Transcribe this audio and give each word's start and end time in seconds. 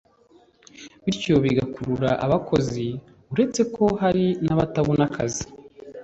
bityo 1.03 1.33
bigakurura 1.45 2.09
abakozi 2.25 2.85
(uretse 3.33 3.61
ko 3.75 3.83
hari 4.01 4.25
n’abatabona 4.45 5.01
akazi 5.09 5.45